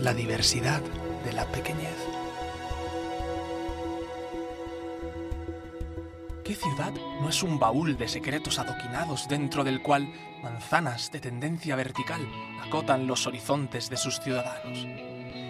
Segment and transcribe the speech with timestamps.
[0.00, 0.82] la diversidad
[1.24, 1.96] de la pequeñez.
[6.44, 10.12] ¿Qué ciudad no es un baúl de secretos adoquinados dentro del cual
[10.42, 12.20] manzanas de tendencia vertical
[12.62, 14.86] acotan los horizontes de sus ciudadanos?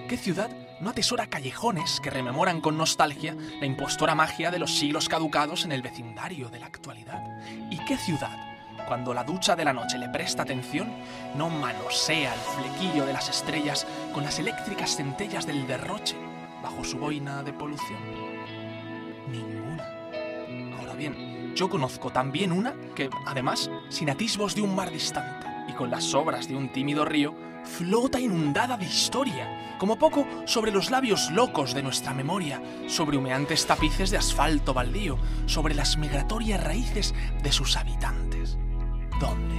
[0.09, 0.51] ¿Qué ciudad
[0.81, 5.73] no atesora callejones que rememoran con nostalgia la impostora magia de los siglos caducados en
[5.73, 7.23] el vecindario de la actualidad?
[7.71, 8.56] ¿Y qué ciudad
[8.87, 10.89] cuando la ducha de la noche le presta atención,
[11.35, 16.17] no manosea el flequillo de las estrellas con las eléctricas centellas del derroche
[16.63, 17.99] bajo su boina de polución.
[19.31, 19.85] Ninguna.
[20.79, 25.73] Ahora bien, yo conozco también una que, además, sin atisbos de un mar distante y
[25.73, 30.91] con las sobras de un tímido río, flota inundada de historia, como poco sobre los
[30.91, 37.15] labios locos de nuestra memoria, sobre humeantes tapices de asfalto baldío, sobre las migratorias raíces
[37.43, 38.59] de sus habitantes.
[39.21, 39.57] ¿Dónde?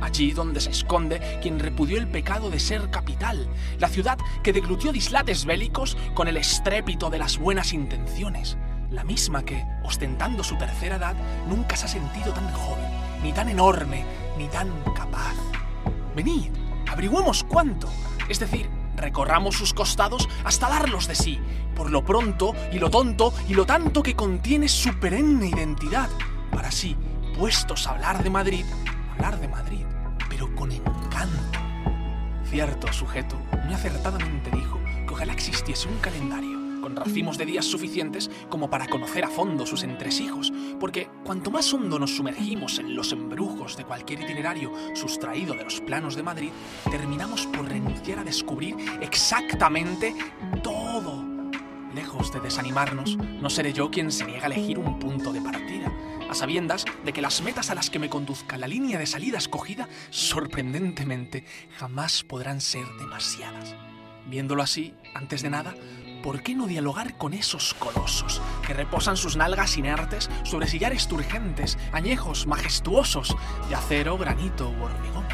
[0.00, 4.92] Allí donde se esconde quien repudió el pecado de ser capital, la ciudad que deglutió
[4.92, 8.56] dislates bélicos con el estrépito de las buenas intenciones,
[8.90, 11.14] la misma que, ostentando su tercera edad,
[11.48, 12.86] nunca se ha sentido tan joven,
[13.22, 14.04] ni tan enorme,
[14.38, 15.34] ni tan capaz.
[16.16, 16.50] Venid,
[16.88, 17.88] averigüemos cuánto,
[18.28, 21.38] es decir, recorramos sus costados hasta darlos de sí,
[21.76, 26.08] por lo pronto y lo tonto y lo tanto que contiene su perenne identidad,
[26.50, 26.96] para así
[27.40, 28.66] puestos a hablar de Madrid,
[29.12, 29.86] hablar de Madrid,
[30.28, 31.58] pero con encanto.
[32.44, 38.30] Cierto sujeto muy acertadamente dijo que ojalá existiese un calendario con racimos de días suficientes
[38.50, 43.10] como para conocer a fondo sus entresijos, porque cuanto más hondo nos sumergimos en los
[43.10, 46.50] embrujos de cualquier itinerario sustraído de los planos de Madrid,
[46.90, 50.14] terminamos por renunciar a descubrir exactamente
[50.62, 51.24] todo.
[51.94, 55.90] Lejos de desanimarnos, no seré yo quien se niega a elegir un punto de partida
[56.30, 59.38] a sabiendas de que las metas a las que me conduzca la línea de salida
[59.38, 61.44] escogida, sorprendentemente,
[61.76, 63.74] jamás podrán ser demasiadas.
[64.26, 65.74] Viéndolo así, antes de nada,
[66.22, 71.78] ¿por qué no dialogar con esos colosos que reposan sus nalgas inertes sobre sillares turgentes,
[71.92, 73.36] añejos, majestuosos,
[73.68, 75.26] de acero, granito u hormigón?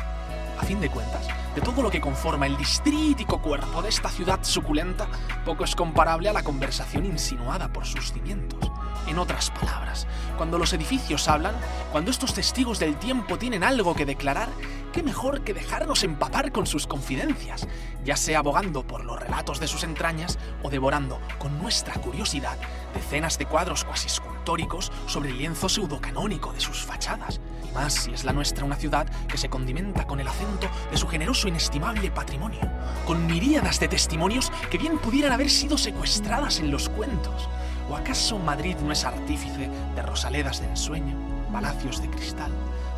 [0.58, 4.40] A fin de cuentas, de todo lo que conforma el distrítico cuerpo de esta ciudad
[4.42, 5.06] suculenta,
[5.44, 8.70] poco es comparable a la conversación insinuada por sus cimientos.
[9.06, 10.06] En otras palabras,
[10.36, 11.54] cuando los edificios hablan,
[11.92, 14.48] cuando estos testigos del tiempo tienen algo que declarar,
[14.92, 17.68] qué mejor que dejarnos empapar con sus confidencias,
[18.04, 22.56] ya sea abogando por los relatos de sus entrañas o devorando con nuestra curiosidad
[22.94, 27.40] decenas de cuadros cuasi escultóricos sobre el lienzo pseudocanónico de sus fachadas.
[27.68, 30.96] Y más si es la nuestra una ciudad que se condimenta con el acento de
[30.96, 32.60] su generoso e inestimable patrimonio,
[33.06, 37.48] con miríadas de testimonios que bien pudieran haber sido secuestradas en los cuentos.
[37.88, 42.50] ¿O acaso Madrid no es artífice de rosaledas de ensueño, palacios de cristal,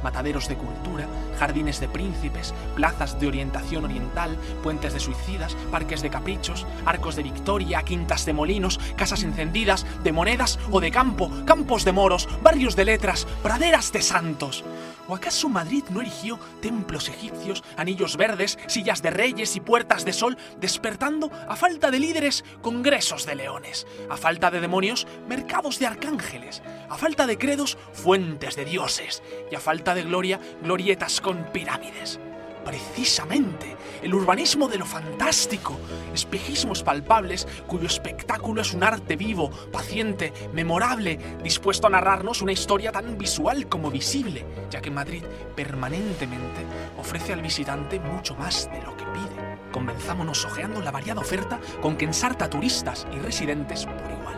[0.03, 1.07] mataderos de cultura,
[1.39, 7.23] jardines de príncipes, plazas de orientación oriental, puentes de suicidas, parques de caprichos, arcos de
[7.23, 12.75] victoria, quintas de molinos, casas encendidas, de monedas o de campo, campos de moros, barrios
[12.75, 14.65] de letras, praderas de santos.
[15.09, 20.13] ¿O acaso Madrid no erigió templos egipcios, anillos verdes, sillas de reyes y puertas de
[20.13, 25.87] sol, despertando, a falta de líderes, congresos de leones, a falta de demonios, mercados de
[25.87, 31.45] arcángeles, a falta de credos, fuentes de dioses, y a falta de gloria, glorietas con
[31.53, 32.21] pirámides?
[32.65, 35.79] Precisamente, el urbanismo de lo fantástico,
[36.13, 42.93] espejismos palpables cuyo espectáculo es un arte vivo, paciente, memorable, dispuesto a narrarnos una historia
[42.93, 45.25] tan visual como visible, ya que Madrid
[45.57, 46.67] permanentemente
[46.99, 49.71] ofrece al visitante mucho más de lo que pide.
[49.73, 54.38] Convenzámonos ojeando la variada oferta con que ensarta turistas y residentes por igual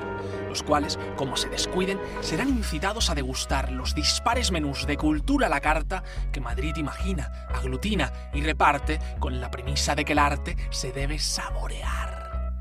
[0.50, 5.50] los cuales, como se descuiden, serán incitados a degustar los dispares menús de cultura a
[5.50, 6.02] la carta
[6.32, 11.18] que Madrid imagina, aglutina y reparte con la premisa de que el arte se debe
[11.18, 12.52] saborear.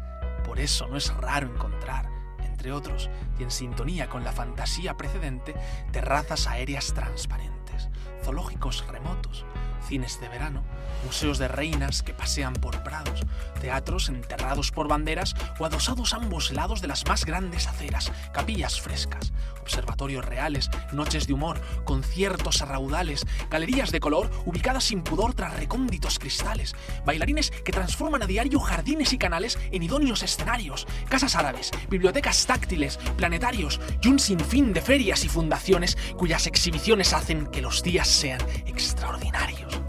[0.46, 2.10] Por eso no es raro encontrar,
[2.60, 3.10] entre otros,
[3.40, 5.56] y en sintonía con la fantasía precedente,
[5.94, 7.88] terrazas aéreas transparentes,
[8.22, 9.46] zoológicos remotos,
[9.88, 10.66] cines de verano,
[11.06, 13.22] museos de reinas que pasean por prados,
[13.62, 18.82] teatros enterrados por banderas o adosados a ambos lados de las más grandes aceras, capillas
[18.82, 19.32] frescas,
[19.62, 25.56] observatorios reales, noches de humor, conciertos a raudales, galerías de color ubicadas sin pudor tras
[25.56, 26.76] recónditos cristales,
[27.06, 32.98] bailarines que transforman a diario jardines y canales en idóneos escenarios, casas árabes, bibliotecas táctiles,
[33.18, 38.42] planetarios y un sinfín de ferias y fundaciones cuyas exhibiciones hacen que los días sean
[38.66, 39.80] extraordinarios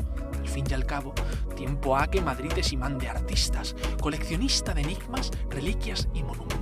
[0.51, 1.15] fin y al cabo,
[1.57, 6.60] tiempo ha que Madrid es imán de artistas, coleccionista de enigmas, reliquias y monumentos.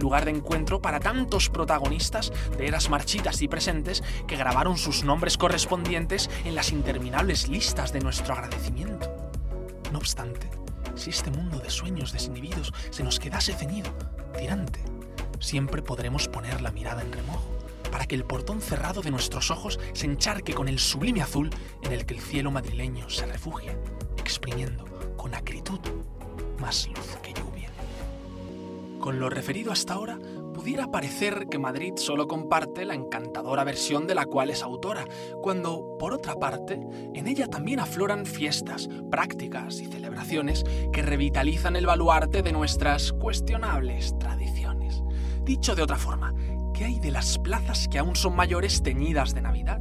[0.00, 5.36] Lugar de encuentro para tantos protagonistas de eras marchitas y presentes que grabaron sus nombres
[5.36, 9.14] correspondientes en las interminables listas de nuestro agradecimiento.
[9.92, 10.48] No obstante,
[10.94, 13.90] si este mundo de sueños desinhibidos se nos quedase ceñido,
[14.38, 14.80] tirante,
[15.40, 17.56] siempre podremos poner la mirada en remojo,
[17.90, 21.50] para que el portón cerrado de nuestros ojos se encharque con el sublime azul
[21.82, 23.76] en el que el cielo madrileño se refugia,
[24.18, 24.84] exprimiendo
[25.16, 25.80] con acritud
[26.58, 27.47] más luz que lluvia.
[29.00, 30.18] Con lo referido hasta ahora,
[30.52, 35.04] pudiera parecer que Madrid solo comparte la encantadora versión de la cual es autora,
[35.40, 36.80] cuando, por otra parte,
[37.14, 44.18] en ella también afloran fiestas, prácticas y celebraciones que revitalizan el baluarte de nuestras cuestionables
[44.18, 45.02] tradiciones.
[45.44, 46.34] Dicho de otra forma,
[46.74, 49.80] ¿qué hay de las plazas que aún son mayores teñidas de Navidad?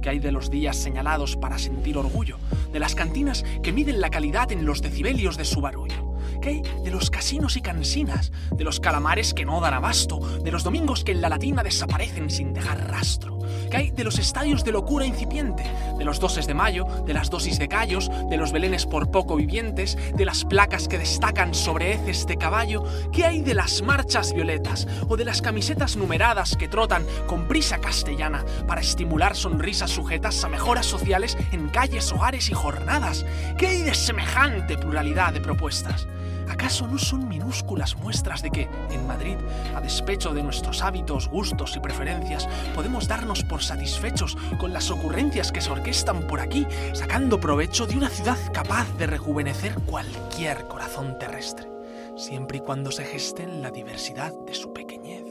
[0.00, 2.38] ¿Qué hay de los días señalados para sentir orgullo?
[2.72, 6.13] ¿De las cantinas que miden la calidad en los decibelios de su barullo?
[6.44, 8.30] ¿Qué de los casinos y cansinas?
[8.50, 10.20] ¿De los calamares que no dan abasto?
[10.40, 13.38] ¿De los domingos que en la latina desaparecen sin dejar rastro?
[13.70, 15.64] ¿Qué hay de los estadios de locura incipiente?
[15.96, 16.84] ¿De los doses de mayo?
[17.06, 18.10] ¿De las dosis de callos?
[18.28, 19.96] ¿De los belenes por poco vivientes?
[20.14, 22.84] ¿De las placas que destacan sobre heces de caballo?
[23.10, 24.86] ¿Qué hay de las marchas violetas?
[25.08, 30.50] ¿O de las camisetas numeradas que trotan con prisa castellana para estimular sonrisas sujetas a
[30.50, 33.24] mejoras sociales en calles, hogares y jornadas?
[33.56, 36.06] ¿Qué hay de semejante pluralidad de propuestas?
[36.48, 39.36] ¿Acaso no son minúsculas muestras de que, en Madrid,
[39.74, 45.52] a despecho de nuestros hábitos, gustos y preferencias, podemos darnos por satisfechos con las ocurrencias
[45.52, 51.18] que se orquestan por aquí, sacando provecho de una ciudad capaz de rejuvenecer cualquier corazón
[51.18, 51.68] terrestre,
[52.16, 55.24] siempre y cuando se geste en la diversidad de su pequeñez?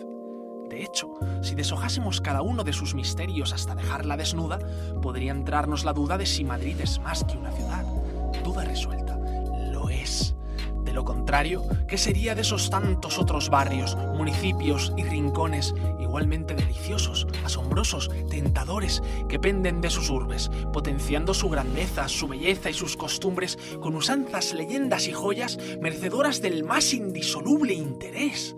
[0.69, 4.57] De hecho, si deshojásemos cada uno de sus misterios hasta dejarla desnuda,
[5.03, 7.85] podría entrarnos la duda de si Madrid es más que una ciudad.
[8.43, 9.15] Duda resuelta.
[9.71, 10.32] Lo es.
[10.93, 18.11] Lo contrario, ¿qué sería de esos tantos otros barrios, municipios y rincones igualmente deliciosos, asombrosos,
[18.29, 23.95] tentadores, que penden de sus urbes, potenciando su grandeza, su belleza y sus costumbres con
[23.95, 28.55] usanzas, leyendas y joyas merecedoras del más indisoluble interés?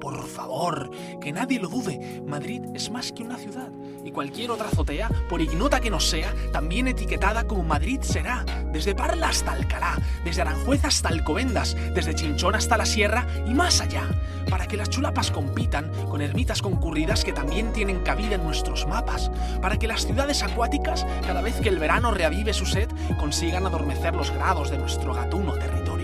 [0.00, 0.90] Por favor,
[1.20, 3.72] que nadie lo dude, Madrid es más que una ciudad,
[4.04, 8.94] y cualquier otra azotea, por ignota que no sea, también etiquetada como Madrid será, desde
[8.94, 14.08] Parla hasta Alcalá, desde Aranjuez hasta Alcobendas, desde Chinchón hasta la Sierra y más allá,
[14.50, 19.30] para que las chulapas compitan con ermitas concurridas que también tienen cabida en nuestros mapas,
[19.60, 22.88] para que las ciudades acuáticas, cada vez que el verano reavive su sed,
[23.18, 26.01] consigan adormecer los grados de nuestro gatuno territorio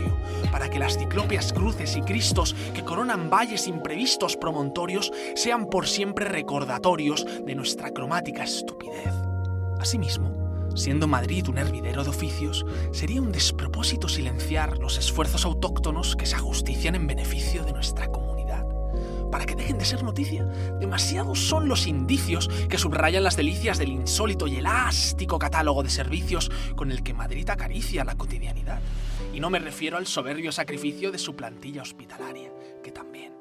[0.59, 6.25] para que las ciclópeas cruces y cristos que coronan valles imprevistos promontorios sean por siempre
[6.25, 9.15] recordatorios de nuestra cromática estupidez.
[9.79, 16.27] Asimismo, siendo Madrid un hervidero de oficios, sería un despropósito silenciar los esfuerzos autóctonos que
[16.27, 18.28] se ajustician en beneficio de nuestra comunidad.
[19.31, 20.45] Para que dejen de ser noticia,
[20.81, 26.51] demasiados son los indicios que subrayan las delicias del insólito y elástico catálogo de servicios
[26.77, 28.81] con el que Madrid acaricia la cotidianidad.
[29.35, 32.51] Y no me refiero al soberbio sacrificio de su plantilla hospitalaria,
[32.83, 33.35] que también.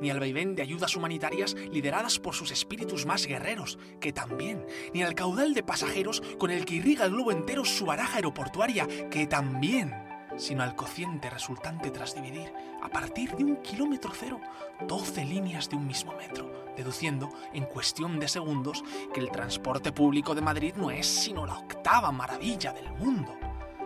[0.00, 4.66] Ni al vaivén de ayudas humanitarias lideradas por sus espíritus más guerreros, que también.
[4.92, 8.86] Ni al caudal de pasajeros con el que irriga el globo entero su baraja aeroportuaria,
[9.10, 10.09] que también.
[10.40, 12.50] Sino al cociente resultante tras dividir,
[12.82, 14.40] a partir de un kilómetro cero,
[14.88, 18.82] 12 líneas de un mismo metro, deduciendo, en cuestión de segundos,
[19.12, 23.36] que el transporte público de Madrid no es sino la octava maravilla del mundo.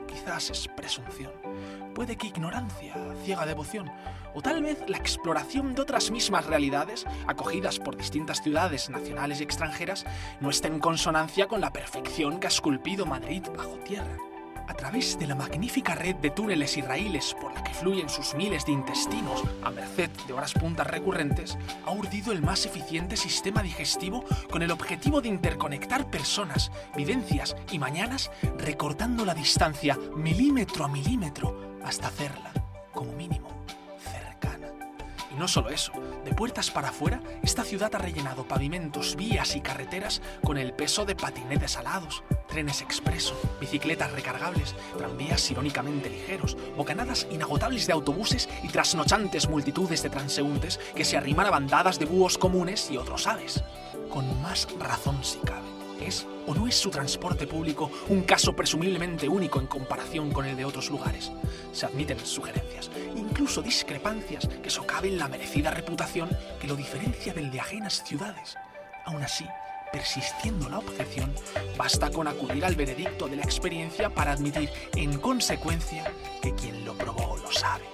[0.06, 1.32] Quizás es presunción,
[1.92, 2.94] puede que ignorancia,
[3.25, 3.90] ciega devoción,
[4.32, 9.42] o tal vez la exploración de otras mismas realidades, acogidas por distintas ciudades nacionales y
[9.42, 10.06] extranjeras,
[10.40, 14.16] no está en consonancia con la perfección que ha esculpido Madrid bajo tierra
[14.66, 18.35] a través de la magnífica red de túneles y raíles por la que fluyen sus
[18.35, 23.62] miles de intestinos, a merced de horas puntas recurrentes, ha urdido el más eficiente sistema
[23.62, 30.88] digestivo con el objetivo de interconectar personas, vivencias y mañanas, recortando la distancia milímetro a
[30.88, 32.52] milímetro hasta hacerla,
[32.92, 33.49] como mínimo,
[33.99, 34.68] cercana.
[35.30, 35.92] Y no solo eso,
[36.25, 41.04] de puertas para afuera, esta ciudad ha rellenado pavimentos, vías y carreteras con el peso
[41.04, 42.23] de patinetes alados,
[42.54, 50.11] trenes expreso, bicicletas recargables, tranvías irónicamente ligeros, bocanadas inagotables de autobuses y trasnochantes multitudes de
[50.11, 53.64] transeúntes que se arriman a bandadas de búhos comunes y otros aves.
[54.08, 55.66] Con más razón si cabe.
[56.00, 60.56] ¿Es o no es su transporte público un caso presumiblemente único en comparación con el
[60.56, 61.32] de otros lugares?
[61.73, 66.30] Se admiten sugerencias, incluso discrepancias que socaven la merecida reputación
[66.61, 68.56] que lo diferencia del de ajenas ciudades.
[69.06, 69.44] Aún así,
[69.94, 71.32] persistiendo la objeción,
[71.78, 76.02] basta con acudir al veredicto de la experiencia para admitir en consecuencia
[76.42, 77.84] que quien lo probó lo sabe.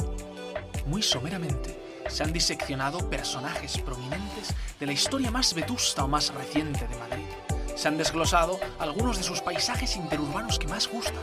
[0.86, 1.78] Muy someramente,
[2.08, 7.49] se han diseccionado personajes prominentes de la historia más vetusta o más reciente de Madrid
[7.80, 11.22] se han desglosado algunos de sus paisajes interurbanos que más gustan,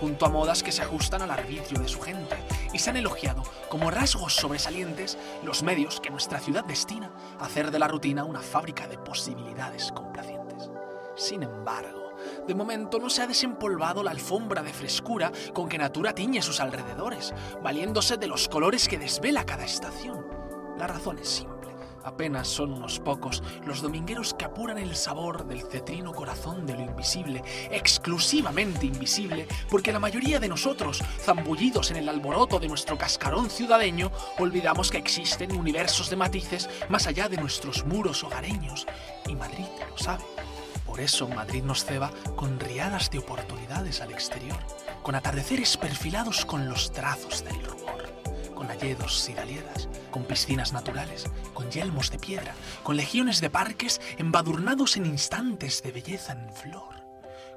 [0.00, 2.36] junto a modas que se ajustan al arbitrio de su gente,
[2.72, 7.10] y se han elogiado como rasgos sobresalientes los medios que nuestra ciudad destina
[7.40, 10.70] a hacer de la rutina una fábrica de posibilidades complacientes.
[11.16, 12.14] Sin embargo,
[12.46, 16.60] de momento no se ha desempolvado la alfombra de frescura con que Natura tiñe sus
[16.60, 17.34] alrededores,
[17.64, 20.24] valiéndose de los colores que desvela cada estación.
[20.78, 21.55] La razón es simple.
[22.06, 26.82] Apenas son unos pocos los domingueros que apuran el sabor del cetrino corazón de lo
[26.82, 33.50] invisible, exclusivamente invisible, porque la mayoría de nosotros, zambullidos en el alboroto de nuestro cascarón
[33.50, 38.86] ciudadeño, olvidamos que existen universos de matices más allá de nuestros muros hogareños.
[39.26, 40.22] Y Madrid lo sabe.
[40.86, 44.60] Por eso Madrid nos ceba con riadas de oportunidades al exterior,
[45.02, 47.86] con atardeceres perfilados con los trazos del rubor
[48.56, 54.00] con alledos y daliedas, con piscinas naturales, con yelmos de piedra, con legiones de parques
[54.18, 57.05] embadurnados en instantes de belleza en flor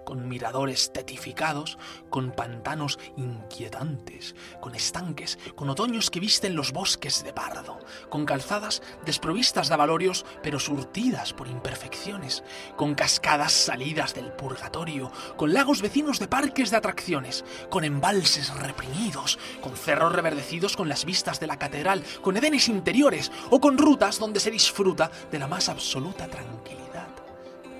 [0.09, 1.77] con miradores tetificados,
[2.09, 7.77] con pantanos inquietantes, con estanques, con otoños que visten los bosques de pardo,
[8.09, 12.43] con calzadas desprovistas de avalorios pero surtidas por imperfecciones,
[12.75, 19.37] con cascadas salidas del purgatorio, con lagos vecinos de parques de atracciones, con embalses reprimidos,
[19.61, 24.17] con cerros reverdecidos con las vistas de la catedral, con edenes interiores o con rutas
[24.17, 27.09] donde se disfruta de la más absoluta tranquilidad.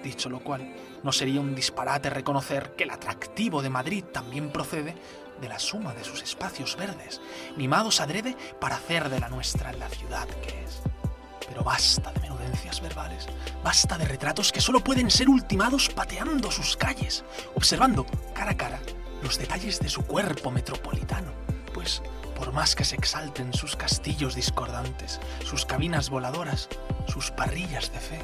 [0.03, 0.71] Dicho lo cual,
[1.03, 4.95] no sería un disparate reconocer que el atractivo de Madrid también procede
[5.39, 7.21] de la suma de sus espacios verdes,
[7.55, 10.81] mimados adrede para hacer de la nuestra la ciudad que es.
[11.47, 13.27] Pero basta de menudencias verbales,
[13.63, 17.23] basta de retratos que solo pueden ser ultimados pateando sus calles,
[17.55, 18.79] observando cara a cara
[19.23, 21.31] los detalles de su cuerpo metropolitano,
[21.73, 22.01] pues
[22.35, 26.69] por más que se exalten sus castillos discordantes, sus cabinas voladoras,
[27.07, 28.19] sus parrillas de fe,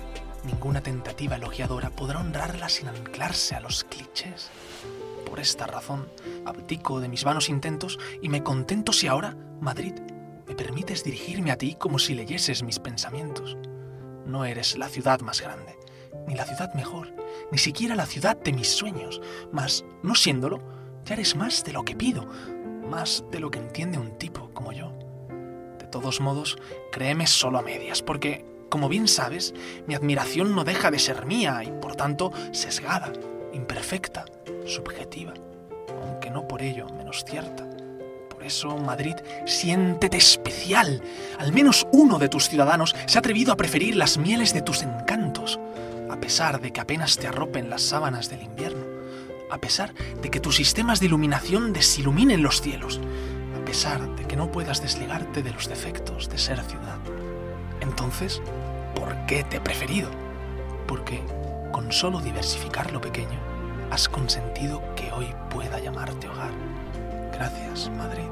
[0.45, 4.51] Ninguna tentativa elogiadora podrá honrarla sin anclarse a los clichés.
[5.25, 6.07] Por esta razón,
[6.45, 9.93] abdico de mis vanos intentos y me contento si ahora, Madrid,
[10.47, 13.57] me permites dirigirme a ti como si leyeses mis pensamientos.
[14.25, 15.77] No eres la ciudad más grande,
[16.27, 17.11] ni la ciudad mejor,
[17.51, 19.21] ni siquiera la ciudad de mis sueños,
[19.51, 20.61] mas, no siéndolo,
[21.05, 22.27] ya eres más de lo que pido,
[22.89, 24.91] más de lo que entiende un tipo como yo.
[25.79, 26.57] De todos modos,
[26.91, 29.53] créeme solo a medias, porque como bien sabes,
[29.87, 33.13] mi admiración no deja de ser mía y por tanto sesgada,
[33.53, 34.25] imperfecta,
[34.65, 35.33] subjetiva,
[36.03, 37.65] aunque no por ello menos cierta.
[38.29, 39.15] Por eso, Madrid,
[39.45, 41.01] siéntete especial.
[41.39, 44.81] Al menos uno de tus ciudadanos se ha atrevido a preferir las mieles de tus
[44.81, 45.57] encantos,
[46.11, 48.83] a pesar de que apenas te arropen las sábanas del invierno,
[49.51, 52.99] a pesar de que tus sistemas de iluminación desiluminen los cielos,
[53.57, 56.99] a pesar de que no puedas desligarte de los defectos de ser ciudad.
[57.85, 58.41] Entonces,
[58.95, 60.09] ¿por qué te he preferido?
[60.87, 61.23] Porque
[61.71, 63.39] con solo diversificar lo pequeño,
[63.91, 66.51] has consentido que hoy pueda llamarte hogar.
[67.31, 68.27] Gracias, Madrid.